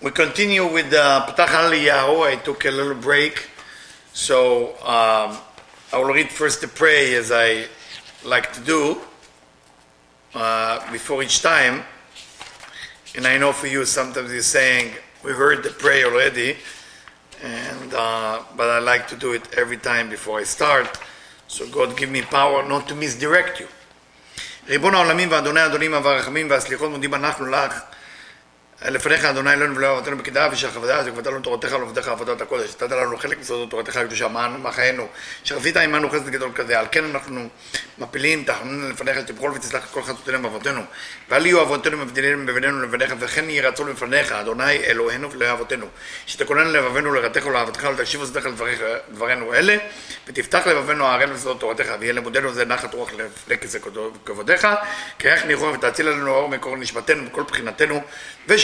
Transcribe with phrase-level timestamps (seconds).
[0.00, 2.26] We continue with uh, Petach Eliyahu.
[2.26, 3.48] I took a little break,
[4.14, 5.36] so um,
[5.92, 7.66] I will read first the prayer as I
[8.24, 9.00] like to do
[10.34, 11.82] uh, before each time.
[13.16, 14.94] And I know for you, sometimes you're saying,
[15.24, 16.56] We heard the prayer already,
[17.42, 20.88] and uh, but I like to do it every time before I start.
[21.47, 23.67] So God give me power not to misdirect you.
[24.69, 27.73] ריבון העולמים ואדוני האדונים והרחמים והסליחות מודים אנחנו לך
[28.82, 32.70] לפניך אדוני אלוהינו ולא אבותינו בקדה ושל חבדה שכבדת לנו תורתך ולעובדיך עבודת הקודש.
[32.70, 35.08] נתת לנו חלק מסודות תורתך הקדושה מחיינו
[35.44, 37.48] שרצית עמנו חסד גדול כזה על כן אנחנו
[37.98, 40.82] מפילים תחנון לפניך שתבחול ותסלח כל חטאותינו ואבותינו.
[41.28, 45.86] ואל יהיו אבותינו מבדלים בינינו לבניך וכן יהי רצון לפניך אדוני אלוהינו ולא אבותינו.
[46.26, 49.76] שתכונן לבבינו לרתך ולאהבתך ולתקשיב ושדך לדברינו אלה
[50.26, 53.56] ותפתח לבבינו הערל וסודות תורתך ויהיה למודנו זה נחת רוח לפני
[54.24, 54.68] כבודיך
[55.18, 58.02] כרך ניחום ותאציל עלינו אור מקור נשמתנו בכל בחינתנו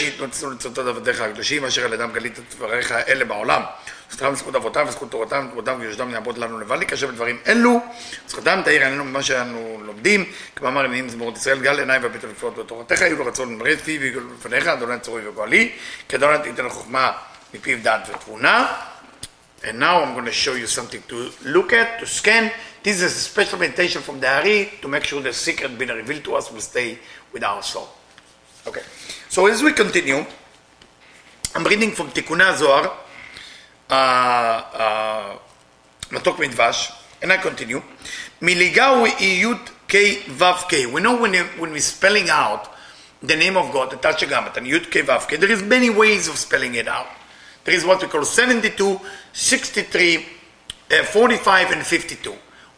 [0.07, 3.61] ושיתנוצצו לצוותות עבדיך הקדושים אשר על ידם גלית את דבריך אלה בעולם.
[4.11, 7.79] זכותם וזכות אבותם וזכות תורתם וכבודם ויושדם יעבוד לנו לבד להיקשר בדברים אלו.
[8.27, 13.01] זכותם תאיר עלינו ממה שאנו לומדים כמאמר עניינים זמורות ישראל גל עיניי והבית לפלאות בתורתך
[13.01, 15.71] יהיו לרצון למראה פי ויגאל בפניך אדוני צורי וגואלי
[16.09, 17.11] כי אדוני תיתן חוכמה
[17.53, 18.73] מפיו דעת ותבונה.
[19.63, 22.51] And now I'm going to show you something to look at, to scan.
[22.83, 26.23] This is a special meditation from the Hari to make sure the secret being revealed
[26.25, 26.99] to us will stay
[27.33, 27.89] with our soul.
[28.67, 28.81] Okay.
[29.29, 30.25] So as we continue,
[31.55, 32.91] I'm reading from Tikkun Zohar,
[33.89, 35.37] uh, uh,
[36.09, 37.81] Matok Midvash, and I continue.
[38.41, 40.85] Miligawi iyut k vav k.
[40.85, 42.71] We know when, when we're spelling out
[43.21, 46.37] the name of God, the Tetragrammaton, yud k vav k, there is many ways of
[46.37, 47.07] spelling it out.
[47.63, 48.99] There is what we call 72,
[49.33, 50.25] 63,
[50.91, 52.35] uh, 45, and 52.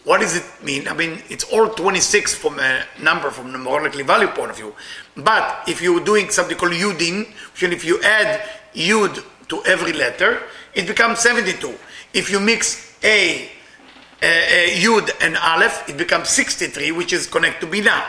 [0.07, 0.87] What does it mean?
[0.87, 4.73] I mean, it's all 26 from a number from the numerically value point of view.
[5.17, 8.39] But if you're doing something called Yudin, which if you add
[8.73, 10.43] Yud to every letter,
[10.73, 11.75] it becomes 72.
[12.13, 13.47] If you mix A,
[14.23, 14.29] uh, uh,
[14.79, 18.05] Yud and Aleph, it becomes 63, which is connect to Binah.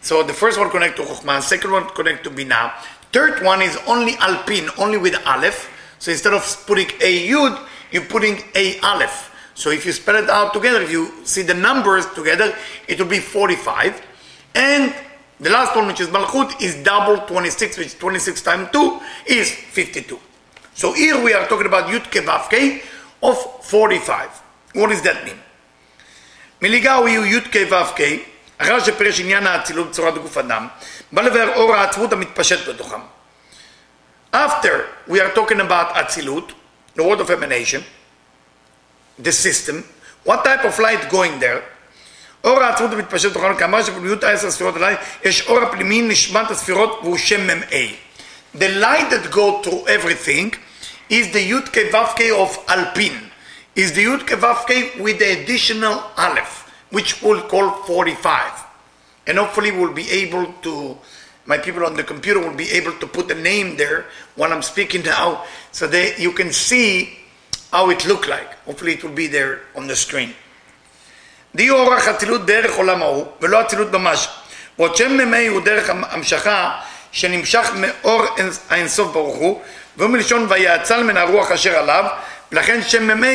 [0.00, 2.72] So the first one connect to Chokhmah, second one connect to Binah.
[3.12, 5.68] Third one is only Alpin, only with Aleph.
[5.98, 7.62] So instead of putting A Yud,
[7.92, 9.35] you're putting A Aleph.
[9.55, 12.55] So if you spell it out together, if you see the numbers together,
[12.87, 14.01] it will be 45.
[14.55, 14.93] And
[15.39, 20.19] the last one, which is Malchut, is double 26, which 26 times 2 is 52.
[20.73, 22.83] So here we are talking about Yud Kevavke
[23.21, 24.29] of 45.
[24.73, 25.37] What does that mean?
[26.61, 28.01] מליגאו יהיו י' כ' ו' כ',
[28.57, 30.67] אחר שפרש עניין האצילות בצורת גוף אדם,
[31.11, 32.99] בא לבאר אור העצמות המתפשט בתוכם.
[34.33, 36.53] After we are talking about Atzilut,
[36.95, 37.83] the word of emanation,
[39.19, 39.83] the system,
[40.23, 41.61] what type of light going there?
[42.43, 47.17] אור העצמות המתפשט בתוכנו, כאמר שפנימיות העשר ספירות עליי, יש אור הפנימי נשמת הספירות והוא
[47.17, 47.87] שם מ"ה.
[48.55, 50.55] The light that go through everything
[51.09, 53.15] is the י' כ' ו' כ' of Alpin,
[53.75, 58.51] is the י' כ' ו' כ' with the additional Aleph, which we'll call 45.
[59.27, 60.97] And hopefully we'll be able to
[61.45, 64.05] my people on the computer will be able to put a name there
[64.35, 67.17] when I'm speaking now, so that you can see
[67.72, 68.50] how it look like.
[68.66, 70.32] Hopefully it will be there on the screen.
[71.54, 74.28] די אורח אצילות דרך עולם ההוא, ולא אצילות ממש.
[74.78, 76.80] ועוד שם מ"ה הוא דרך המשכה
[77.12, 78.22] שנמשך מאור
[78.68, 79.62] האינסוף ברוך הוא,
[79.96, 82.04] והוא מלשון ויעצל מן הרוח אשר עליו,
[82.52, 83.26] ולכן שם מ"ה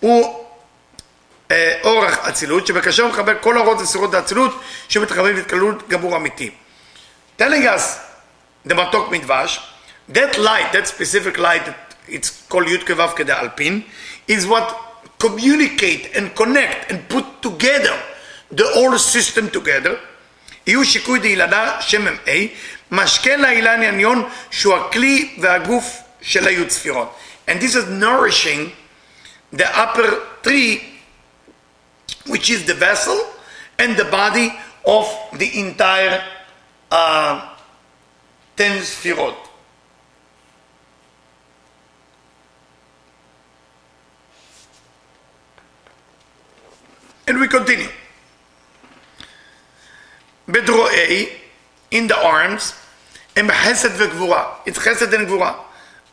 [0.00, 0.46] הוא
[1.50, 6.50] אה, אורח אצילות, שבקשר מחבר כל אורות וסירות האצילות, שמתחברים להתקללות גמור אמיתי.
[7.38, 7.98] telling us
[8.64, 9.58] the Matok Midvash,
[10.08, 11.62] that light, that specific light,
[12.07, 13.83] it's called Yud Kevav Kede Alpin,
[14.27, 14.67] is what
[15.19, 17.97] communicate and connect and put together
[18.51, 19.97] the whole system together.
[20.67, 22.31] יהיו שיקוי דהילדה שם מ"ה,
[22.91, 27.17] משקה לאילן עניון שהוא הכלי והגוף של היוד ספירות.
[27.47, 28.71] And this is nourishing
[29.53, 30.09] the upper
[30.43, 30.81] tree,
[32.27, 33.17] which is the vessel
[33.79, 34.53] and the body
[34.85, 36.21] of the entire
[36.91, 37.41] uh,
[38.57, 39.44] 10 ספירות.
[47.26, 47.90] And we continue.
[50.48, 51.26] בדרועי,
[51.92, 52.72] in the arms,
[53.36, 54.44] הם חסד וגבורה.
[54.66, 55.52] It's חסד and גבורה.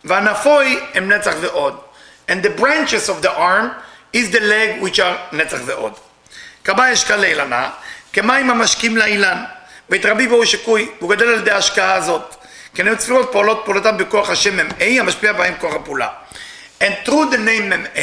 [0.04, 1.80] והנפוי הם נצח ועוד.
[2.28, 3.70] And the branches of the arm
[4.14, 5.94] is the leg which are נצח ועוד.
[6.64, 7.70] כמה אשכה לאילנה,
[8.14, 9.44] כמים המשקים לאילן.
[9.90, 12.36] ואת רבי והוא שקוי, והוא גדל על ידי ההשקעה הזאת.
[12.76, 16.08] כי נהיו צפירות פועלות פעולתם בכוח השם מ"ה, המשפיע בהם כוח הפעולה.
[16.82, 18.00] And through the name מ"ה,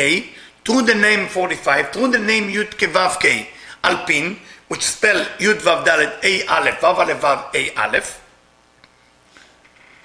[0.64, 3.46] through the name 45, through the name Yud Kevavke
[3.82, 8.22] Alpin, which spell Yud Vav Dalet A Aleph, Vav Aleph Vav A Aleph,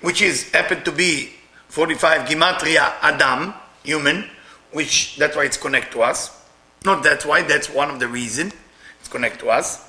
[0.01, 1.31] which is happened to be
[1.69, 3.53] 45 Gimatria Adam,
[3.83, 4.29] human,
[4.71, 6.31] which that's why it's connect to us.
[6.83, 8.51] Not that's why, that's one of the reason
[8.99, 9.83] it's connect to us.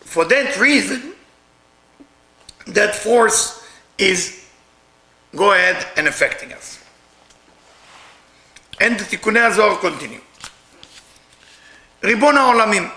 [0.00, 1.09] For that reason,
[2.66, 3.62] that force
[3.98, 4.44] is
[5.36, 6.78] go ahead and affecting us.
[8.80, 10.20] And the תיקוני הזוהר continue.
[12.04, 12.90] ריבון העולמים,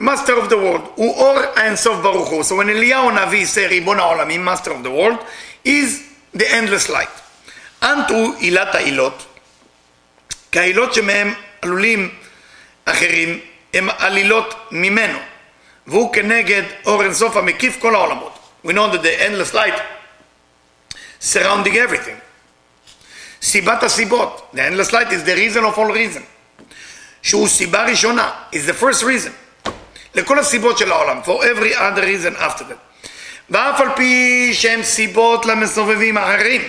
[0.00, 2.42] master of the world, הוא אור האינסוף ברוך הוא.
[2.42, 5.24] So when אליהו הנביא say ריבון העולמים, master of the world,
[5.64, 6.00] is
[6.36, 7.20] the endless light.
[7.82, 9.26] אנטו עילת העילות,
[10.52, 12.14] כי העילות שמהם עלולים
[12.84, 13.40] אחרים
[13.74, 15.18] הם עלילות ממנו,
[15.90, 18.38] והוא כנגד אור אינסוף המקיף כל העולמות.
[18.64, 19.80] We know that the endless light
[21.20, 22.18] surrounding everything.
[23.42, 26.22] סיבת הסיבות, the endless light is the reason of all reason.
[27.22, 29.70] שהוא סיבה ראשונה, is the first reason.
[30.14, 33.08] לכל הסיבות של העולם, for every other reason after that.
[33.50, 36.62] ואף על פי שהם סיבות למסובבים אחרים.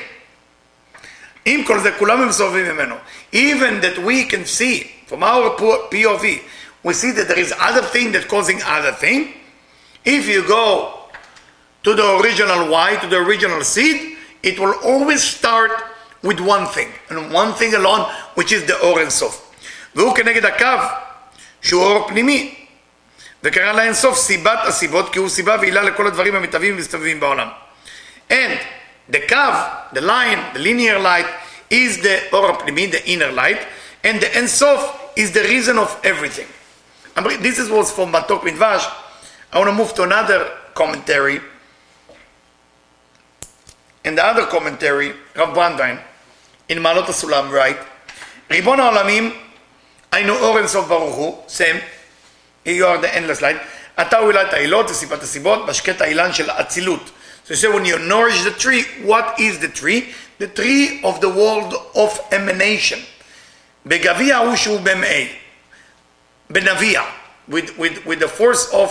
[1.46, 2.96] עם כל זה כולם מסובבים ממנו.
[3.34, 5.50] Even that we can see from our
[5.92, 6.26] POV,
[6.83, 9.33] we see that there is other thing that causing other thing.
[10.04, 11.07] If you go
[11.83, 15.72] to the original Y, to the original seed, it will always start
[16.24, 19.51] with one thing, and one thing alone, which is the אור אינסוף.
[19.95, 20.66] והוא כנגד הקו,
[21.62, 22.56] שהוא אור פנימי,
[23.44, 27.48] וקרא לאינסוף סיבת הסיבות, כי הוא סיבה ועילה לכל הדברים המתהווים ומסתובבים בעולם.
[28.30, 28.57] And
[29.12, 29.36] the קו,
[29.94, 31.27] the line, the linear light,
[31.72, 33.60] is the אור הפנימי, the inner light,
[34.04, 34.81] and the אינסוף
[35.18, 36.61] is the reason of everything.
[37.41, 38.87] This was from Matok Midvash.
[39.53, 41.41] I want to move to another commentary.
[44.05, 46.00] In the other commentary, Rav Brandwein,
[46.69, 47.79] in Malot HaSulam, right?
[48.50, 49.33] ריבון העולמים,
[50.12, 51.81] היינו אור אינסוף ברוך הוא, same,
[52.65, 53.56] you are the endless light,
[54.00, 57.11] אתה הוא עילת העילות, זה סיבת הסיבות, משקט האילן של אצילות.
[57.47, 60.12] So you say when you nourish the tree, what is the tree?
[60.38, 62.99] The tree of the world of emanation.
[63.87, 65.29] בגביע הוא שהוא במאי.
[66.50, 67.03] בנביע,
[67.49, 68.91] with, with, with the force of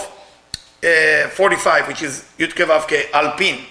[0.82, 3.64] uh, 45, which is י"ק ו"ק, אלפין.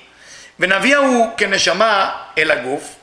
[0.60, 2.96] ונביע הוא כנשמה אל הגוף,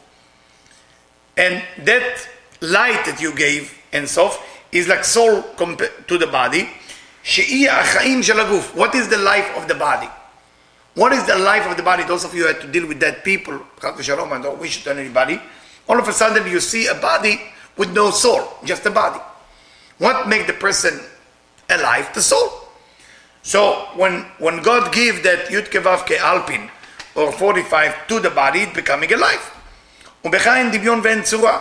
[1.37, 2.27] and that
[2.63, 4.39] light that you gave, אינסוף,
[4.73, 5.43] is like soul
[6.09, 6.67] to the body,
[7.23, 8.73] שהיא החיים של הגוף.
[8.75, 10.09] What is the life of the body?
[10.95, 12.03] What is the life of the body?
[12.05, 13.61] Those of you who had to deal with dead people,
[14.01, 15.41] shalom, I don't wish it on anybody.
[15.89, 17.41] All of a sudden you see a body
[17.79, 19.21] with no soul, just a body.
[19.99, 21.01] What makes the person
[21.71, 22.13] alive?
[22.15, 22.51] The soul.
[23.43, 26.71] So when when God gives that Yud Kevavke Alpin
[27.15, 29.51] or 45 to the body, it's becoming alive.
[30.25, 31.61] ובך דמיון ואין צורה.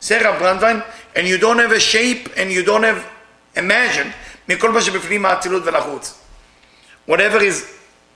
[0.00, 0.82] Say Rav Brandwein,
[1.14, 3.06] and you don't have a shape and you don't have
[3.56, 4.12] imagine
[4.48, 6.14] מכל מה שבפנים האצילות ולחוץ.
[7.06, 7.64] Whatever is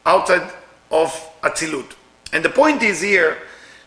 [0.07, 0.51] outside
[0.91, 1.11] of
[1.43, 1.95] אצילות.
[2.33, 3.37] And the point is here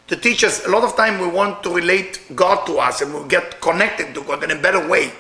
[0.08, 3.14] to teach us, a lot of time we want to relate God to us and
[3.14, 5.12] we get connected to God in a better way.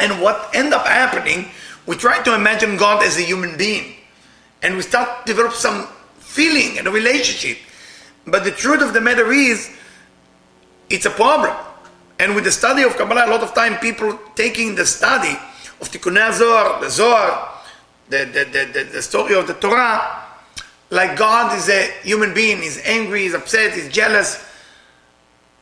[0.00, 1.50] And what end up happening,
[1.86, 3.94] we try to imagine God as a human being.
[4.62, 5.86] And we start develop some
[6.18, 7.58] feeling and a relationship.
[8.26, 9.70] But the truth of the matter is,
[10.90, 11.54] it's a problem.
[12.18, 15.36] And with the study of Kabbalah, a lot of time people taking the study
[15.80, 17.50] of Tikkun Zohar, the Zohar,
[18.08, 20.22] the, the, the, the, the story of the Torah,
[20.90, 24.46] like God is a human being, he's angry, he's upset, he's jealous.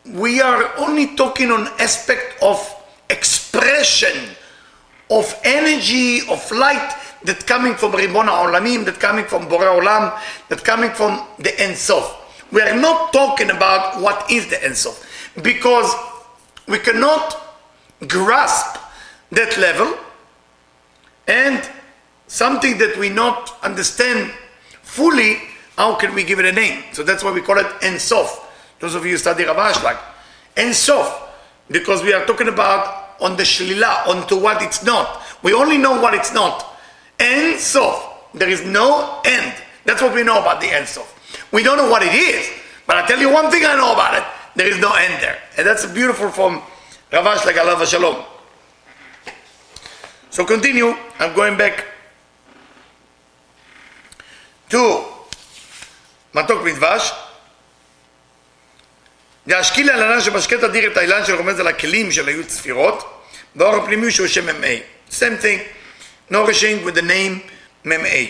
[0.05, 2.59] We are only talking on aspect of
[3.13, 4.35] expression
[5.11, 10.65] of energy, of light that coming from Ribon Olamim, that coming from Borei Olam, that
[10.65, 12.19] coming from the Ein Sof.
[12.51, 15.07] We are not talking about what is the Ein Sof,
[15.43, 15.95] because
[16.67, 17.37] we cannot
[18.09, 18.79] grasp
[19.31, 19.97] that level
[21.29, 21.69] and
[22.27, 24.33] something that we not understand
[24.83, 25.37] fully,
[25.77, 26.83] how can we give it a name?
[26.93, 28.49] So that's why we call it Ein Sof.
[28.81, 29.99] Those of you who study Rav Ashlag.
[30.57, 31.31] Ein Sof,
[31.71, 35.23] because we are talking about on the shlilah, onto what it's not.
[35.43, 36.77] We only know what it's not.
[37.21, 38.31] Ein Sof.
[38.35, 39.55] There is no end.
[39.85, 41.09] That's what we know about the Ein Sof.
[41.53, 42.51] We don't know what it is,
[42.87, 44.25] but I tell you one thing I know about it.
[44.55, 45.39] There is no end there.
[45.57, 46.63] And that's beautiful from
[47.13, 48.25] Rav Ashlag Allah Shalom.
[50.31, 50.95] So continue.
[51.19, 51.85] I'm going back
[54.71, 55.05] to
[56.35, 57.13] Matok Midvash.
[59.47, 63.25] דאשקיל על ענן שבשקט אדיר את האילן של רומז על הכלים של היו צפירות,
[63.57, 64.77] והאור הפנימי שהוא שם מ"א.
[65.11, 65.61] same thing,
[66.31, 67.41] nourishing with the name
[67.85, 68.27] מ"א.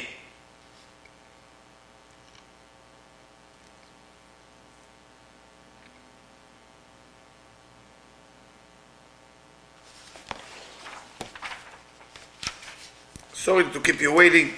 [13.35, 14.55] Sorry to keep you waiting,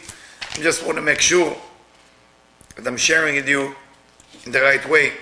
[0.57, 1.57] I just want to make sure
[2.77, 3.75] that I'm sharing with you
[4.45, 5.13] in the right way.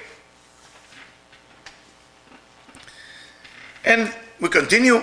[3.85, 5.01] And we continue.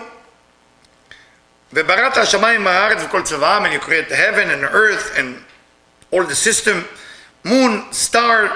[1.73, 5.37] ובראת השמיים והארץ וכל צבאם, and you create the heaven and earth and
[6.13, 6.85] all the system,
[7.43, 8.51] moon, star,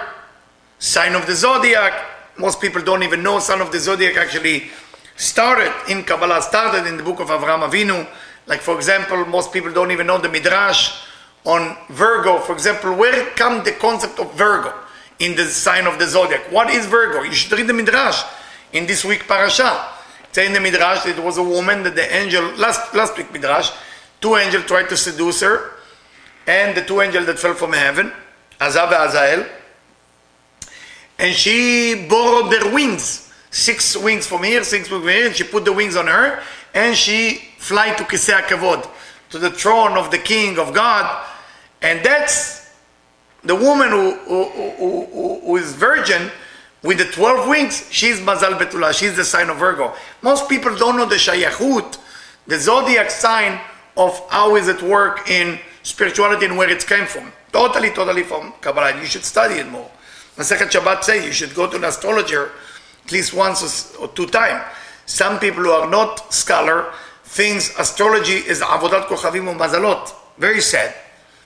[0.78, 1.92] sign of the zodiac.
[2.37, 4.70] Most people don't even know sign of the zodiac actually
[5.16, 8.06] started in Kabbalah, started in the book of Avraham Avinu.
[8.46, 11.02] Like for example, most people don't even know the Midrash
[11.44, 12.38] on Virgo.
[12.38, 14.72] For example, where come the concept of Virgo
[15.18, 16.52] in the sign of the zodiac?
[16.52, 17.22] What is Virgo?
[17.22, 18.22] You should read the Midrash
[18.72, 19.91] in this week parasha.
[20.33, 23.69] Say in the Midrash, it was a woman that the angel last last week Midrash,
[24.19, 25.73] two angels tried to seduce her,
[26.47, 28.11] and the two angels that fell from heaven,
[28.59, 29.49] Azab and Azael,
[31.19, 35.43] and she borrowed their wings, six wings from here, six wings from here, and she
[35.43, 36.41] put the wings on her,
[36.73, 38.89] and she fly to Kisei Kavod,
[39.29, 41.27] to the throne of the King of God,
[41.83, 42.73] and that's
[43.43, 46.31] the woman who, who, who, who, who is virgin
[46.83, 49.93] with the 12 wings, she's Mazal Betula, she's the sign of Virgo.
[50.21, 51.97] Most people don't know the Shayachut,
[52.45, 53.59] the zodiac sign
[53.95, 57.31] of how is it work in spirituality and where it came from.
[57.53, 58.99] Totally, totally from Kabbalah.
[58.99, 59.89] You should study it more.
[60.35, 62.51] Masechet Shabbat say you should go to an astrologer
[63.05, 64.63] at least once or two times.
[65.05, 66.91] Some people who are not scholar
[67.23, 70.13] thinks astrology is avodat kochavim mazalot.
[70.37, 70.93] Very sad.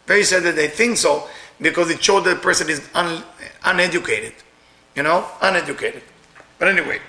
[0.05, 1.27] Very sad that they think so
[1.59, 3.23] because it shows that the person is un,
[3.65, 4.33] uneducated.
[4.97, 6.01] You know, uneducated.
[6.57, 6.99] But anyway,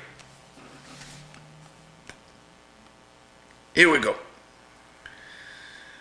[3.75, 4.15] here we go.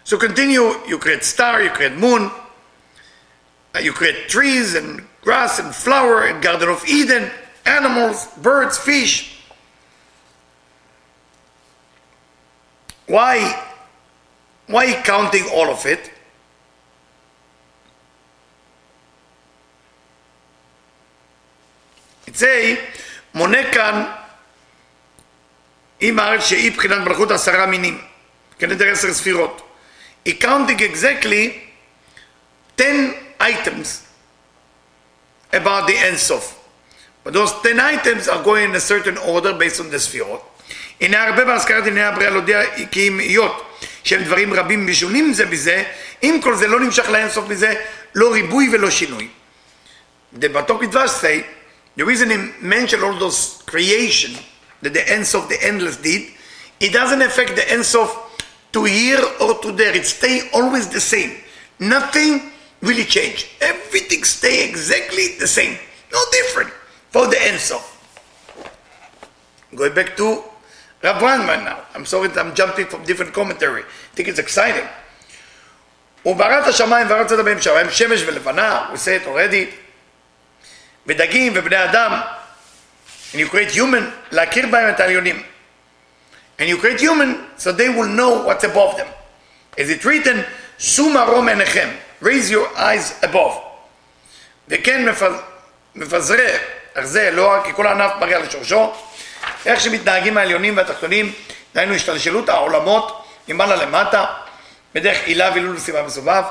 [0.03, 2.29] So continue, you create star, you create moon,
[3.73, 7.31] uh, you create trees and grass and flower and Garden of Eden,
[7.65, 9.39] animals, birds, fish.
[13.05, 13.65] Why,
[14.67, 16.11] why counting all of it?
[22.35, 22.75] Say,
[23.33, 24.03] מונה כאן
[26.01, 28.01] הארץ שהיא בחינת מלכות עשרה מינים,
[28.59, 29.61] כנדר עשר ספירות.
[30.27, 31.67] He counting exactly
[32.77, 34.03] 10 items
[35.53, 36.53] about the Ensof.
[37.23, 40.41] But those 10 items are going in a certain order based on the ספירות.
[41.01, 45.83] הנה הרבה בהזכרת ענייני הבריאה להודיע כי אם היות שהם דברים רבים ושונים זה בזה,
[46.23, 47.73] אם כל זה לא נמשך לאינסוף מזה,
[48.15, 49.27] לא ריבוי ולא שינוי.
[50.39, 51.56] The Batok Midvash say,
[51.97, 54.35] The reason he mentioned all those creation
[54.83, 56.31] that the Ein Sof the endless did,
[56.79, 58.15] it doesn't affect the Ein Sof
[58.71, 59.95] to here or to there.
[59.95, 61.35] It stay always the same.
[61.79, 62.51] Nothing
[62.81, 63.49] really change.
[63.61, 65.75] Everything stay exactly the same.
[66.13, 66.69] No different
[67.09, 67.95] for the Ein Sof.
[69.75, 70.43] Going back to
[71.03, 71.81] Rav Brandwein now.
[71.95, 73.81] I'm sorry that I'm jumping from different commentary.
[73.81, 74.87] I think it's exciting.
[76.23, 76.33] we
[78.97, 79.69] say it already.
[81.07, 82.21] ודגים ובני אדם,
[83.33, 85.43] and you create human, להכיר בהם את העליונים.
[86.59, 89.07] And you create human so they will know what's above them.
[89.77, 90.37] Is it written,
[90.79, 91.89] שום מרום עיניכם,
[92.23, 93.53] raise your eyes above.
[94.67, 95.05] וכן
[95.95, 96.47] מפזרי
[96.97, 98.93] ארזי אלוה, כי כל ענף מראה לשורשו,
[99.65, 101.33] איך שמתנהגים העליונים והתחתונים,
[101.75, 104.25] דהיינו השתלשלות העולמות ממעלה למטה,
[104.95, 106.43] בדרך עילה והילול וסיבה מסובב,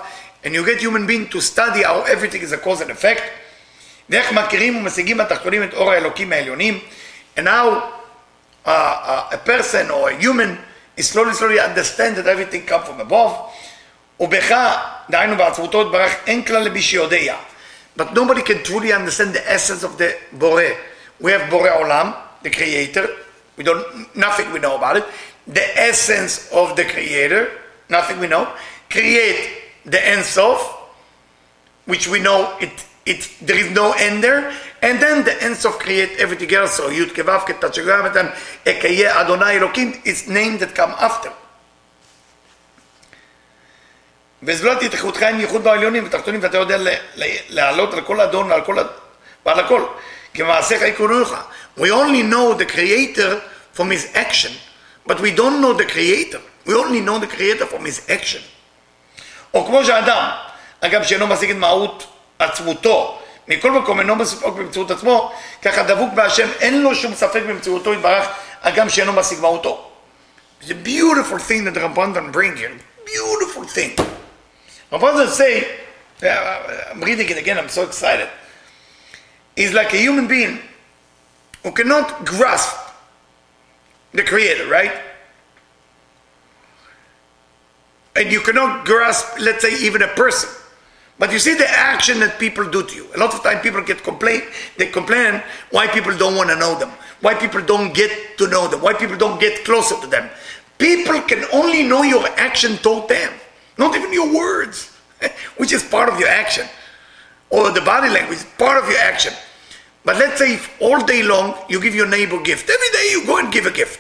[0.45, 3.23] and you get human being to study how everything is a cause and effect,
[4.10, 6.80] ואיך מכירים ומשיגים בתחתונים את אור האלוקים העליונים,
[7.38, 7.48] and how
[8.66, 10.58] uh, uh, a person or a human
[10.98, 13.34] is slowly slowly understand that everything come from above,
[14.20, 14.56] ובך,
[15.10, 17.36] דהיינו בעצמותו יתברך, אין כלל למי שיודע.
[17.98, 20.64] But nobody can truly understand the essence of the בורא.
[21.22, 22.12] We have בורא עולם,
[22.44, 23.08] the creator,
[23.58, 25.06] we don't, nothing we know about it.
[25.48, 27.48] The essence of the creator,
[27.90, 28.48] nothing we know.
[28.90, 29.40] Create
[29.86, 30.62] the end sof,
[31.86, 32.72] which we know it
[33.07, 36.73] it, there is no end there, and then the ends of create everything else.
[36.75, 38.35] So Yud Kevav Ketachagametan
[38.65, 41.33] Ekeye Adonai Elokim is name that come after.
[44.43, 46.77] וזולת התאחדותך עם ייחוד בעליונים ותחתונים ואתה יודע
[47.49, 48.77] לעלות על כל אדון ועל כל,
[49.47, 49.83] ועל הכל
[50.35, 51.35] כי מעשיך יקרוניך
[51.79, 53.41] we only know the creator
[53.75, 54.53] from his action
[55.09, 58.43] but we don't know the creator we only know the creator from his action
[59.55, 60.31] או כמו שאדם
[60.81, 63.21] אגב שאינו משיג את מהות עצמותו.
[63.49, 68.27] מכל מקום אינו מסופק במציאות עצמו, ככה דבוק בהשם, אין לו שום ספק במציאותו יתברך,
[68.63, 69.91] הגם שאינו משיג מהותו.
[70.61, 72.73] It's a beautiful thing that Rabbandan bring here.
[73.05, 73.93] Beautiful thing.
[74.91, 75.65] Rabbandan say,
[76.23, 78.29] I'm reading it again, I'm so excited.
[79.55, 80.59] He's like a human being
[81.63, 82.75] who cannot grasp
[84.13, 84.93] the Creator, right?
[88.17, 90.49] and you cannot grasp, let's say, even a person.
[91.20, 93.08] But you see the action that people do to you.
[93.16, 94.42] A lot of time people get complain,
[94.78, 96.90] they complain why people don't want to know them,
[97.20, 100.28] why people don't get to know them, why people don't get closer to them.
[100.80, 103.32] People can only know your action toward them,
[103.78, 104.98] not even your words,
[105.58, 106.66] which is part of your action,
[107.52, 109.32] or the body language, part of your action.
[110.04, 113.28] But let's say if all day long you give your neighbor gift, every day you
[113.28, 114.00] go and give a gift.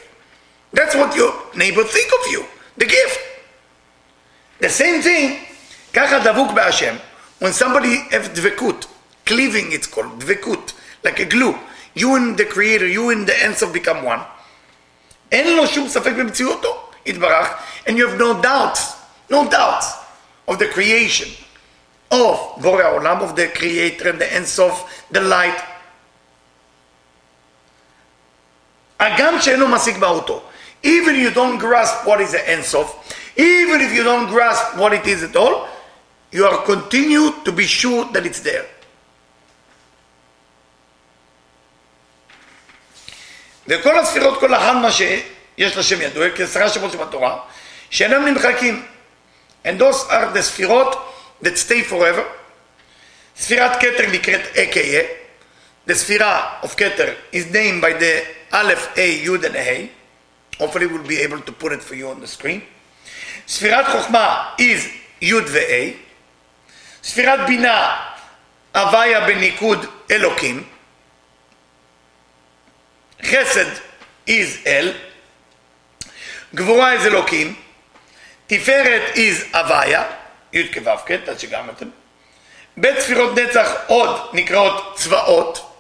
[0.74, 2.46] That's what your neighbor think of you,
[2.78, 3.20] the gift.
[4.60, 5.46] The same thing,
[5.94, 6.96] ככה דבוק בהשם,
[7.40, 8.86] when somebody have דבקות,
[9.26, 11.56] cleaving it's called, דבקות, like a glue,
[11.96, 14.22] you and the creator, you and the ends of become one,
[15.32, 17.48] אין לו שום ספק במציאותו, יתברך,
[17.88, 18.82] and you have no doubts,
[19.30, 19.86] no doubts
[20.48, 21.30] of the creation
[22.12, 24.74] of בורא העולם, of the creator and the ends of
[25.12, 25.62] the light.
[29.00, 30.44] הגם שאינו משיג מהותו,
[30.84, 32.88] even if you don't grasp what is the ends of,
[33.38, 35.68] even if you don't grasp what it is at all,
[36.33, 38.67] you are continue to be sure that it's there.
[43.69, 47.39] וכל הספירות, כל אחד מה שיש לשם ידוע, כעשרה שמות שבתורה,
[47.91, 48.87] שאינם נמחקים.
[49.65, 52.23] And those are the ספירות that stay forever.
[53.37, 55.03] ספירת כתר נקראת אקיה.
[55.89, 59.89] The ספירה of כתר is named by the א', A, י' and A.
[60.59, 62.61] Hopefully we'll be able to put it for you on the screen.
[63.49, 64.89] ספירת חוכמה is
[65.21, 66.06] י' ו-A.
[67.07, 67.97] ספירת בינה,
[68.75, 70.69] הוויה בניקוד אלוקים.
[73.23, 73.71] חסד
[74.29, 74.93] is אל.
[76.55, 77.55] גבורה is אלוקים.
[78.47, 80.05] תפארת is הוויה,
[80.53, 81.89] י' כו' כ', עד שגמרתם.
[82.77, 85.73] בית ספירות נצח עוד נקראות צבאות.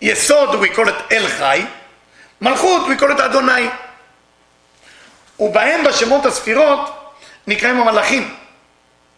[0.00, 1.64] יסוד we call it אל חי.
[2.40, 3.68] מלכות we call it אדוני.
[5.38, 7.14] ובהם בשמות הספירות
[7.46, 8.41] נקראים המלאכים,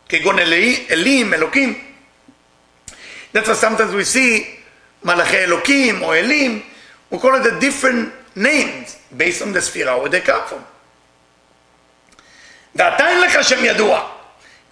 [0.10, 1.86] כגון אלי, אלים, אלוקים.
[3.34, 4.60] That's why sometimes we see
[5.04, 6.62] מלאכי אלוקים או אלים,
[7.14, 10.62] we call it the different names based on the ספירה where they come from.
[12.76, 14.10] ועתה אין לך שם ידוע,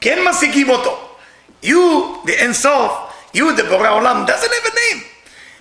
[0.01, 1.17] כן משיגים אותו.
[1.63, 1.69] You,
[2.25, 2.91] the אינסוף,
[3.36, 5.03] you, the בורא העולם, doesn't have a name,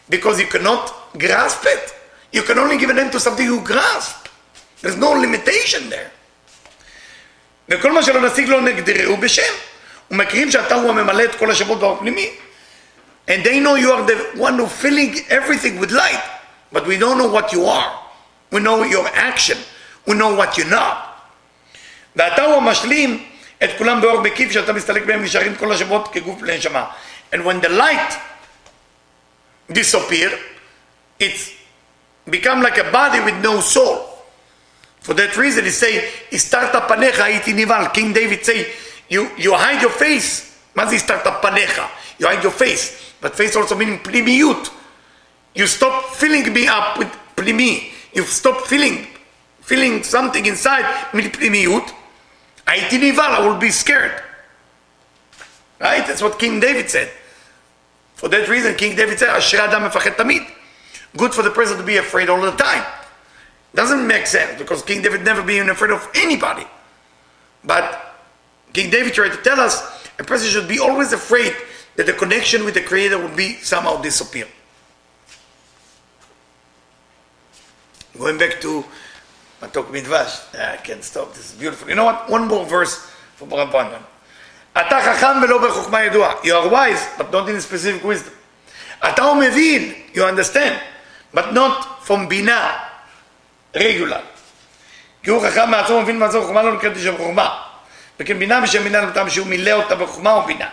[0.09, 1.93] because you cannot grasp it.
[2.33, 4.29] You can only give a name to something you grasp.
[4.83, 6.11] There's no limitation there.
[7.69, 9.53] וכל מה שלא נשיג לו נגדרו בשם.
[10.11, 12.31] ומכירים שאתה הוא הממלא את כל השמות באור פנימי.
[13.29, 16.23] And they know you are the one who filling everything with light.
[16.73, 17.91] But we don't know what you are.
[18.53, 19.59] We know your action.
[20.07, 20.97] We know what you're not.
[22.17, 23.25] ואתה הוא המשלים
[23.65, 26.85] את כולם באור מקיף שאתה מסתלק בהם נשארים כל השמות כגוף לנשמה.
[27.33, 28.13] And when the light
[29.73, 30.31] disappear,
[31.21, 31.51] it's
[32.31, 34.10] become like a body with no soul.
[35.02, 38.72] For that reason, he say, "Istarta panecha iti nival." King David say,
[39.10, 41.90] "You you hide your face." Mazi istarta panecha.
[42.18, 44.70] You hide your face, but face also meaning pnimiut.
[45.54, 47.92] You stop filling me up with pnimi.
[48.14, 49.08] You stop filling,
[49.62, 51.92] filling something inside with pnimiut.
[52.68, 53.20] Itinival.
[53.20, 54.24] I will be scared.
[55.80, 56.06] Right?
[56.06, 57.12] That's what King David said.
[58.16, 60.46] For that reason, King David said, "Asher adam tamid."
[61.18, 62.86] Good for the person to be afraid all the time.
[63.75, 66.67] Doesn't make sense because King David never been afraid of anybody.
[67.65, 68.17] But
[68.73, 69.83] King David tried to tell us
[70.19, 71.55] a person should be always afraid
[71.97, 74.47] that the connection with the Creator will be somehow disappear.
[78.17, 78.85] Going back to
[79.61, 81.35] Matok Midvash, I can't stop.
[81.35, 81.89] This is beautiful.
[81.89, 82.31] You know what?
[82.31, 82.97] One more verse
[83.37, 84.03] for Barabban.
[84.77, 86.45] אתה חכם ולא בחוכמה ידוע.
[86.45, 88.33] You are wise, but not in specific wisdom.
[89.05, 90.79] אתה הוא מבין, you understand,
[91.35, 92.79] but not from בינה,
[93.77, 94.23] regular.
[95.23, 97.63] כי הוא חכם מעצמו ומבין מעצמו חוכמה לא נקראת בשם חוכמה.
[98.21, 100.69] וכן בינה בשם בינה למתם שהוא מילא אותה בחוכמה ובינה.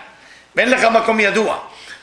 [0.56, 1.58] ואין לך מקום ידוע.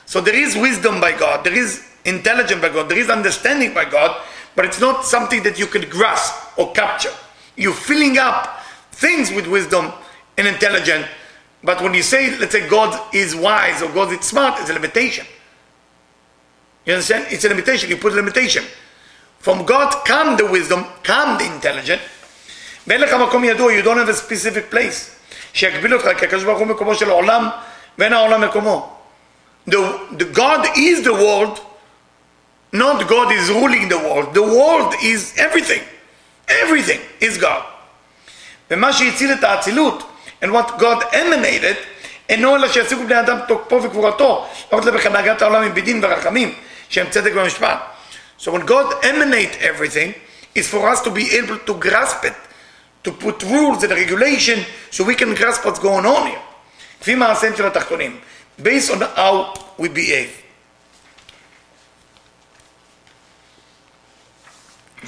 [0.06, 3.84] So there is wisdom by God, there is intelligence by God, there is understanding by
[3.84, 4.10] God,
[4.56, 7.14] but it's not something that you can grasp or capture.
[7.56, 9.92] You're filling up things with wisdom
[10.36, 11.06] and intelligence,
[11.62, 14.72] but when you say, let's say, God is wise or God is smart, it's a
[14.72, 15.26] limitation.
[16.86, 17.26] You understand?
[17.30, 17.90] It's a limitation.
[17.90, 18.64] You put a limitation.
[19.44, 22.02] From God come the wisdom, come the intelligence.
[22.86, 25.20] ואין לך מקום ידוע, you don't have a specific place.
[25.52, 27.48] שיגביל אותך, כי הקדוש ברוך הוא מקומו של העולם,
[27.98, 28.96] ואין העולם מקומו.
[29.68, 29.76] The,
[30.18, 31.60] the God is the world,
[32.72, 34.34] not God is ruling the world.
[34.34, 35.82] The world is everything.
[36.48, 37.62] Everything is God.
[38.70, 40.10] ומה שהציל את האצילות,
[40.42, 41.76] and what God emanated,
[42.28, 46.54] אינו אלא שישיגו בני אדם תוקפו וגבורתו, לא רק בהנהגת העולם עם בדין ורחמים,
[46.88, 47.78] שהם צדק ומשפט.
[48.36, 50.14] So when God emanate everything,
[50.54, 52.34] it's for us to be able to grasp it,
[53.04, 56.42] to put rules and regulation so we can grasp what's going on here.
[57.00, 58.20] לפי מעשיהם של התחתונים,
[58.62, 60.30] based on how we behave.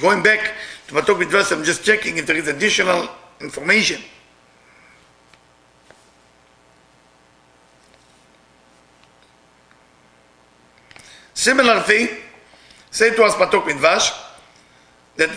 [0.01, 0.39] Going back
[0.87, 3.07] to Matok Midvas, I'm just checking if there is additional
[3.41, 4.01] information.
[11.35, 12.07] Similar thing,
[12.90, 14.12] say to us Matok Midvash,
[15.16, 15.30] that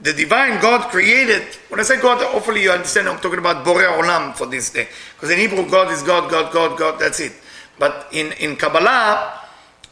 [0.00, 3.88] the divine God created, when I say God, hopefully you understand I'm talking about Borei
[3.98, 4.88] Olam for this day.
[5.14, 7.32] Because in Hebrew, God is God, God, God, God, that's it.
[7.78, 9.40] But in, in Kabbalah,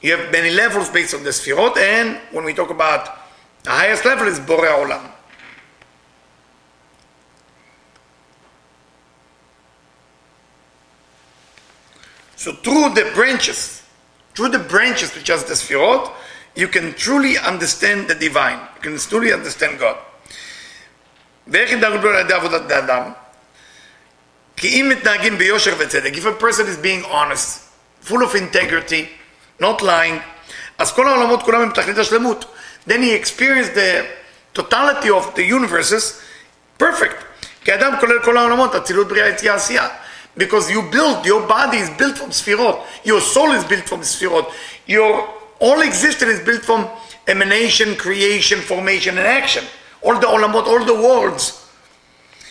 [0.01, 3.19] you have many levels based on the Sfirot, and when we talk about
[3.65, 5.11] the highest level is Borei Olam.
[12.37, 13.83] So through the branches,
[14.35, 16.13] through the branches which are the Sfirot,
[16.56, 18.60] you can truly understand the divine.
[18.76, 19.98] You can truly understand God.
[21.48, 23.04] ואיך יתנהגו על ידי עבודת האדם?
[24.58, 27.60] כי אם מתנהגים ביושר וצדק, if a person is being honest,
[28.02, 29.08] full of integrity,
[29.60, 30.20] not lying,
[30.78, 32.46] אז כל העולמות כולם הם תכלית השלמות.
[32.88, 34.06] Then he experienced the
[34.54, 36.22] totality of the universes
[36.78, 37.24] perfect.
[37.66, 39.88] כי אדם כולל כל העולמות, אצילות בריאה יציאה עשייה.
[40.38, 44.52] Because you build, your body is built from ספירות, your soul is built from ספירות,
[44.90, 46.89] your all existence is built from
[47.27, 49.65] emanation, creation, formation, and action.
[50.03, 51.63] All the olamot, all the worlds.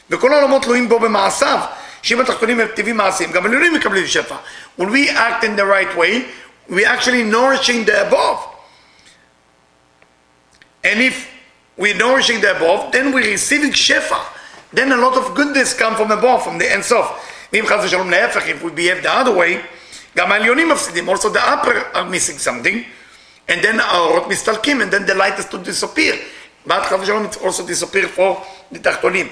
[0.09, 1.59] וכל העולמות תלויים בו במעשיו.
[2.01, 4.35] שאם התחתונים הם טבעים מעשים, גם עליונים מקבלים שפע.
[4.77, 6.25] When we act in the right way,
[6.69, 8.39] we actually nourishing the above.
[10.83, 11.27] And if
[11.77, 14.19] we're nourishing the above, then we're receiving shefa.
[14.71, 17.07] Then a lot of goodness come from above, from the Ein Sof.
[17.53, 19.57] ואם חס ושלום להפך, if we behave the other way,
[20.17, 22.83] גם העליונים מפסידים, also the upper are missing something,
[23.47, 26.15] and then our the aorot mistalkim, and then the light is to disappear.
[26.65, 29.29] But Chav Shalom also disappears for the Tachtonim.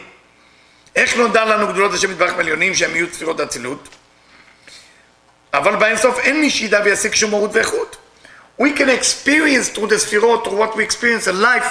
[0.95, 3.89] איך נודע לנו גדולות השם יתברך מעליונים שהם יהיו תפירות אצילות?
[5.53, 7.97] אבל באינסוף אין מי שידע וישיג שום מורות ואיכות.
[8.61, 11.65] We can experience through the ספירות, through what we experience in life,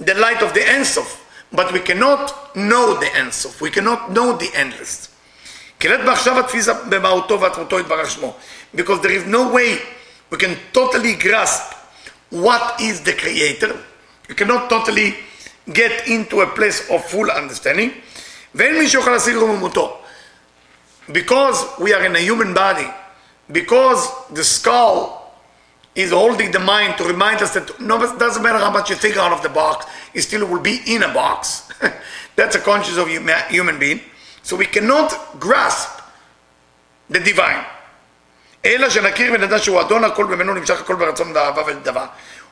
[0.00, 1.18] the light of the Ein Sof.
[1.52, 3.60] but we cannot know the Ein Sof.
[3.60, 5.08] we cannot know the endless.
[5.80, 5.88] כי
[8.74, 9.78] because there is no way
[10.30, 11.74] we can totally grasp
[12.30, 13.76] what is the creator.
[14.28, 15.14] We cannot totally
[15.72, 17.92] get into a place of full understanding.
[21.12, 22.86] Because we are in a human body,
[23.50, 25.34] because the skull
[25.94, 28.96] is holding the mind to remind us that no, it doesn't matter how much you
[28.96, 31.68] think out of the box, it still will be in a box.
[32.36, 34.00] That's a conscious of human being.
[34.42, 36.00] So we cannot grasp
[37.08, 37.64] the divine.
[38.65, 42.05] אלא שנכיר ונדע שהוא אדון הכל ממנו נמשך הכל ברצון ואהבה ונדבה.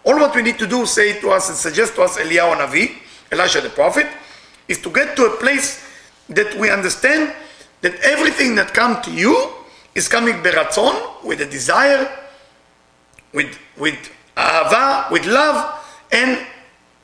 [0.08, 2.88] All what we need to do, say to us and suggest to us Eliyahu הנביא,
[3.32, 4.08] Elisha the prophet,
[4.68, 5.80] is to get to a place
[6.30, 7.34] that we understand
[7.82, 9.36] that everything that comes to you
[9.96, 12.10] is coming beratzon, with a desire,
[13.34, 14.00] with, with
[14.38, 15.58] ahava, with love,
[16.12, 16.46] and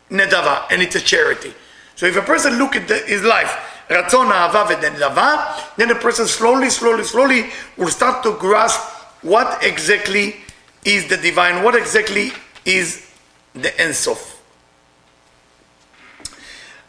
[0.10, 1.54] nedava, and it's a charity.
[1.96, 3.54] So if a person look at the, his life,
[3.88, 8.81] Ratzon Ahava Vedenava, then the person slowly, slowly, slowly will start to grasp
[9.23, 10.37] what exactly
[10.85, 12.33] is the divine, what exactly
[12.64, 13.09] is
[13.55, 14.37] the Ensof.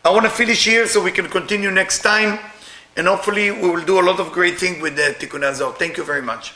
[0.06, 2.39] I want to finish here so we can continue next time,
[2.97, 5.73] and hopefully we will do a lot of great things with the Tikkunei Zohar.
[5.75, 6.53] Thank you very much.